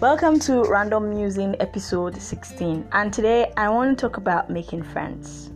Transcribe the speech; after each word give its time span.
Welcome 0.00 0.38
to 0.40 0.62
Random 0.62 1.10
Musing 1.10 1.54
episode 1.60 2.18
16, 2.18 2.88
and 2.92 3.12
today 3.12 3.52
I 3.58 3.68
want 3.68 3.98
to 3.98 4.00
talk 4.00 4.16
about 4.16 4.48
making 4.48 4.82
friends. 4.82 5.50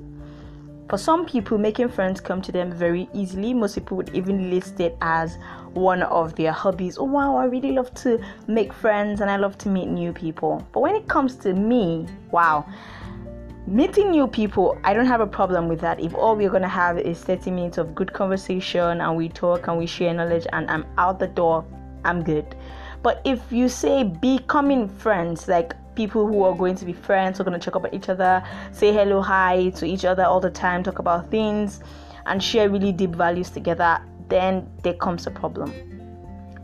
For 0.91 0.99
some 0.99 1.25
people, 1.25 1.57
making 1.57 1.89
friends 1.89 2.21
come 2.21 2.43
to 2.43 2.53
them 2.53 2.71
very 2.71 3.09
easily. 3.15 3.55
Most 3.55 3.77
people 3.77 3.97
would 3.97 4.15
even 4.15 4.51
list 4.51 4.81
it 4.81 4.99
as 5.01 5.39
one 5.73 6.03
of 6.03 6.37
their 6.37 6.53
hobbies. 6.53 6.99
Oh 6.99 7.05
wow, 7.05 7.37
I 7.37 7.47
really 7.47 7.73
love 7.73 7.95
to 7.95 8.23
make 8.47 8.75
friends 8.75 9.23
and 9.23 9.31
I 9.31 9.37
love 9.37 9.57
to 9.59 9.71
meet 9.71 9.87
new 9.87 10.13
people. 10.13 10.63
But 10.73 10.81
when 10.81 10.95
it 10.95 11.09
comes 11.09 11.37
to 11.37 11.55
me, 11.55 12.07
wow, 12.31 12.67
meeting 13.67 14.11
new 14.11 14.27
people, 14.27 14.79
I 14.85 14.93
don't 14.93 15.07
have 15.07 15.23
a 15.23 15.27
problem 15.27 15.69
with 15.69 15.81
that. 15.81 16.01
If 16.01 16.15
all 16.15 16.37
we're 16.37 16.51
gonna 16.51 16.69
have 16.69 16.99
is 16.99 17.19
30 17.19 17.51
minutes 17.51 17.79
of 17.79 17.95
good 17.95 18.13
conversation 18.13 19.01
and 19.01 19.17
we 19.17 19.31
talk 19.31 19.69
and 19.69 19.79
we 19.79 19.87
share 19.87 20.13
knowledge 20.13 20.47
and 20.53 20.71
I'm 20.71 20.85
out 20.99 21.19
the 21.19 21.29
door, 21.29 21.65
I'm 22.05 22.23
good. 22.23 22.55
But 23.05 23.21
if 23.25 23.53
you 23.53 23.69
say 23.69 24.03
becoming 24.03 24.89
friends, 24.89 25.47
like 25.47 25.75
people 25.95 26.27
who 26.27 26.43
are 26.43 26.57
going 26.57 26.75
to 26.77 26.87
be 26.87 26.95
friends, 26.95 27.39
are 27.39 27.45
going 27.45 27.53
to 27.61 27.63
check 27.63 27.77
up 27.77 27.85
on 27.85 27.93
each 27.93 28.09
other, 28.09 28.43
say 28.73 28.95
hello, 28.95 29.21
hi 29.21 29.69
to 29.77 29.85
each 29.85 30.07
other 30.07 30.25
all 30.25 30.41
the 30.41 30.51
time, 30.51 30.83
talk 30.83 30.99
about 31.01 31.31
things, 31.31 31.81
and 32.25 32.43
share 32.43 32.71
really 32.71 32.93
deep 32.93 33.11
values 33.11 33.51
together, 33.51 34.01
then 34.29 34.67
there 34.83 34.95
comes 34.95 35.27
a 35.27 35.31
problem. 35.31 35.71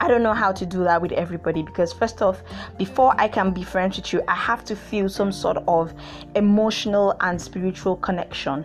I 0.01 0.09
don't 0.09 0.23
know 0.23 0.33
how 0.33 0.51
to 0.51 0.65
do 0.65 0.83
that 0.85 1.03
with 1.03 1.13
everybody 1.13 1.63
because, 1.63 1.93
first 1.93 2.23
off, 2.23 2.43
before 2.79 3.15
I 3.19 3.29
can 3.29 3.51
be 3.51 3.63
friends 3.63 3.99
with 3.99 4.11
you, 4.11 4.23
I 4.27 4.35
have 4.35 4.65
to 4.65 4.75
feel 4.75 5.11
some 5.11 5.33
sort 5.33 5.59
of 5.69 5.93
emotional 6.37 7.17
and 7.21 7.39
spiritual 7.39 7.97
connection. 7.97 8.65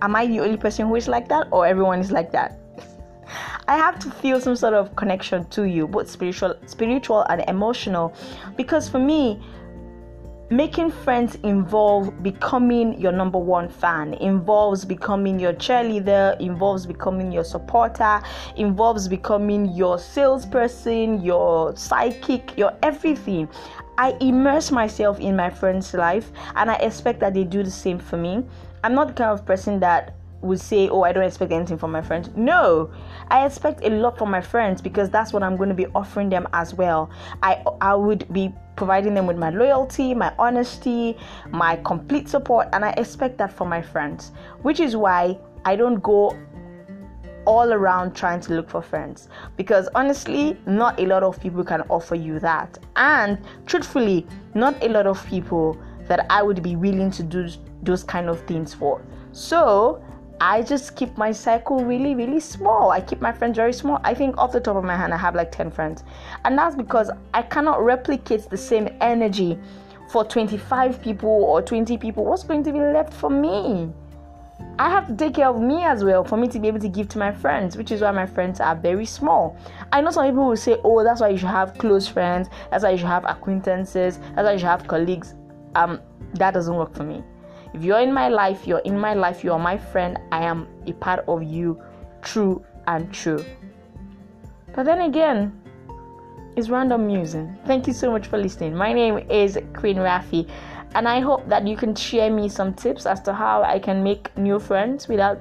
Am 0.00 0.16
I 0.16 0.26
the 0.26 0.40
only 0.40 0.56
person 0.56 0.88
who 0.88 0.96
is 0.96 1.06
like 1.06 1.28
that, 1.28 1.48
or 1.50 1.66
everyone 1.66 2.00
is 2.00 2.10
like 2.10 2.32
that? 2.32 2.58
I 3.66 3.76
have 3.76 3.98
to 4.00 4.10
feel 4.10 4.40
some 4.40 4.56
sort 4.56 4.74
of 4.74 4.94
connection 4.96 5.46
to 5.50 5.64
you, 5.64 5.86
both 5.86 6.10
spiritual, 6.10 6.54
spiritual 6.66 7.22
and 7.30 7.44
emotional, 7.48 8.14
because 8.56 8.88
for 8.88 8.98
me, 8.98 9.40
making 10.50 10.90
friends 10.90 11.36
involve 11.36 12.22
becoming 12.22 13.00
your 13.00 13.10
number 13.10 13.38
one 13.38 13.66
fan 13.66 14.12
involves 14.14 14.84
becoming 14.84 15.40
your 15.40 15.54
cheerleader 15.54 16.38
involves 16.38 16.84
becoming 16.84 17.32
your 17.32 17.42
supporter 17.42 18.20
involves 18.56 19.08
becoming 19.08 19.72
your 19.74 19.98
salesperson 19.98 21.20
your 21.22 21.74
psychic 21.76 22.56
your 22.58 22.72
everything. 22.82 23.48
I 23.96 24.16
immerse 24.20 24.70
myself 24.70 25.18
in 25.18 25.34
my 25.34 25.48
friend's 25.48 25.94
life 25.94 26.30
and 26.56 26.70
i 26.70 26.74
expect 26.74 27.20
that 27.20 27.32
they 27.32 27.44
do 27.44 27.62
the 27.62 27.70
same 27.70 27.98
for 27.98 28.18
me. 28.18 28.44
I'm 28.82 28.94
not 28.94 29.08
the 29.08 29.14
kind 29.14 29.30
of 29.30 29.46
person 29.46 29.80
that 29.80 30.14
would 30.44 30.60
say, 30.60 30.88
Oh, 30.88 31.02
I 31.02 31.12
don't 31.12 31.24
expect 31.24 31.52
anything 31.52 31.78
from 31.78 31.90
my 31.90 32.02
friends. 32.02 32.30
No, 32.36 32.90
I 33.28 33.46
expect 33.46 33.82
a 33.82 33.88
lot 33.88 34.18
from 34.18 34.30
my 34.30 34.40
friends 34.40 34.82
because 34.82 35.10
that's 35.10 35.32
what 35.32 35.42
I'm 35.42 35.56
going 35.56 35.70
to 35.70 35.74
be 35.74 35.86
offering 35.94 36.28
them 36.28 36.46
as 36.52 36.74
well. 36.74 37.10
I, 37.42 37.62
I 37.80 37.94
would 37.94 38.30
be 38.32 38.54
providing 38.76 39.14
them 39.14 39.26
with 39.26 39.38
my 39.38 39.50
loyalty, 39.50 40.14
my 40.14 40.34
honesty, 40.38 41.16
my 41.50 41.76
complete 41.84 42.28
support, 42.28 42.68
and 42.72 42.84
I 42.84 42.90
expect 42.90 43.38
that 43.38 43.52
from 43.52 43.68
my 43.68 43.80
friends, 43.80 44.32
which 44.62 44.80
is 44.80 44.96
why 44.96 45.38
I 45.64 45.76
don't 45.76 46.02
go 46.02 46.36
all 47.46 47.72
around 47.72 48.14
trying 48.14 48.40
to 48.40 48.54
look 48.54 48.70
for 48.70 48.80
friends 48.80 49.28
because 49.56 49.88
honestly, 49.94 50.58
not 50.66 50.98
a 50.98 51.06
lot 51.06 51.22
of 51.22 51.38
people 51.40 51.62
can 51.62 51.82
offer 51.82 52.14
you 52.14 52.38
that, 52.40 52.78
and 52.96 53.38
truthfully, 53.66 54.26
not 54.54 54.82
a 54.82 54.88
lot 54.88 55.06
of 55.06 55.24
people 55.26 55.80
that 56.08 56.26
I 56.30 56.42
would 56.42 56.62
be 56.62 56.76
willing 56.76 57.10
to 57.12 57.22
do 57.22 57.48
those 57.82 58.04
kind 58.04 58.28
of 58.28 58.40
things 58.42 58.74
for. 58.74 59.02
So, 59.32 60.02
I 60.40 60.62
just 60.62 60.96
keep 60.96 61.16
my 61.16 61.32
circle 61.32 61.84
really, 61.84 62.14
really 62.14 62.40
small. 62.40 62.90
I 62.90 63.00
keep 63.00 63.20
my 63.20 63.32
friends 63.32 63.56
very 63.56 63.72
small. 63.72 64.00
I 64.04 64.14
think 64.14 64.36
off 64.36 64.52
the 64.52 64.60
top 64.60 64.76
of 64.76 64.84
my 64.84 64.96
hand, 64.96 65.14
I 65.14 65.16
have 65.16 65.34
like 65.34 65.52
10 65.52 65.70
friends. 65.70 66.04
And 66.44 66.58
that's 66.58 66.74
because 66.76 67.10
I 67.32 67.42
cannot 67.42 67.82
replicate 67.82 68.50
the 68.50 68.56
same 68.56 68.88
energy 69.00 69.58
for 70.10 70.24
25 70.24 71.00
people 71.00 71.28
or 71.28 71.62
20 71.62 71.96
people. 71.98 72.24
What's 72.24 72.44
going 72.44 72.62
to 72.64 72.72
be 72.72 72.80
left 72.80 73.12
for 73.12 73.30
me? 73.30 73.92
I 74.78 74.90
have 74.90 75.06
to 75.06 75.14
take 75.14 75.34
care 75.34 75.48
of 75.48 75.60
me 75.60 75.84
as 75.84 76.02
well 76.02 76.24
for 76.24 76.36
me 76.36 76.48
to 76.48 76.58
be 76.58 76.68
able 76.68 76.80
to 76.80 76.88
give 76.88 77.08
to 77.10 77.18
my 77.18 77.32
friends, 77.32 77.76
which 77.76 77.92
is 77.92 78.00
why 78.00 78.10
my 78.10 78.26
friends 78.26 78.60
are 78.60 78.74
very 78.74 79.06
small. 79.06 79.56
I 79.92 80.00
know 80.00 80.10
some 80.10 80.26
people 80.26 80.48
will 80.48 80.56
say, 80.56 80.78
oh, 80.82 81.04
that's 81.04 81.20
why 81.20 81.28
you 81.28 81.38
should 81.38 81.48
have 81.48 81.78
close 81.78 82.08
friends, 82.08 82.48
that's 82.70 82.82
why 82.82 82.90
you 82.90 82.98
should 82.98 83.06
have 83.06 83.24
acquaintances, 83.24 84.18
that's 84.34 84.44
why 84.44 84.52
you 84.52 84.58
should 84.58 84.66
have 84.66 84.86
colleagues. 84.88 85.34
Um, 85.76 86.00
that 86.34 86.54
doesn't 86.54 86.74
work 86.74 86.92
for 86.94 87.04
me. 87.04 87.22
If 87.74 87.82
you're 87.82 87.98
in 87.98 88.12
my 88.12 88.28
life, 88.28 88.68
you're 88.68 88.78
in 88.84 88.96
my 88.96 89.14
life, 89.14 89.42
you 89.42 89.52
are 89.52 89.58
my 89.58 89.76
friend, 89.76 90.16
I 90.30 90.44
am 90.44 90.68
a 90.86 90.92
part 90.92 91.24
of 91.26 91.42
you, 91.42 91.82
true 92.22 92.64
and 92.86 93.12
true. 93.12 93.44
But 94.76 94.84
then 94.84 95.00
again, 95.00 95.60
it's 96.56 96.68
random 96.68 97.08
musing. 97.08 97.58
Thank 97.66 97.88
you 97.88 97.92
so 97.92 98.12
much 98.12 98.28
for 98.28 98.38
listening. 98.38 98.76
My 98.76 98.92
name 98.92 99.18
is 99.28 99.58
Queen 99.72 99.96
Rafi, 99.96 100.48
and 100.94 101.08
I 101.08 101.18
hope 101.18 101.48
that 101.48 101.66
you 101.66 101.76
can 101.76 101.96
share 101.96 102.30
me 102.30 102.48
some 102.48 102.74
tips 102.74 103.06
as 103.06 103.20
to 103.22 103.34
how 103.34 103.64
I 103.64 103.80
can 103.80 104.04
make 104.04 104.36
new 104.38 104.60
friends 104.60 105.08
without 105.08 105.40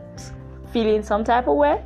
feeling 0.72 1.04
some 1.04 1.24
type 1.24 1.48
of 1.48 1.56
way. 1.56 1.86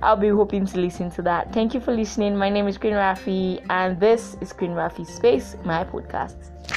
I'll 0.00 0.16
be 0.16 0.28
hoping 0.28 0.64
to 0.64 0.80
listen 0.80 1.10
to 1.12 1.22
that. 1.22 1.52
Thank 1.52 1.74
you 1.74 1.80
for 1.80 1.94
listening. 1.94 2.34
My 2.34 2.48
name 2.48 2.66
is 2.66 2.78
Queen 2.78 2.94
Rafi, 2.94 3.62
and 3.68 4.00
this 4.00 4.38
is 4.40 4.54
Queen 4.54 4.70
Rafi 4.70 5.06
Space, 5.06 5.54
my 5.64 5.84
podcast. 5.84 6.75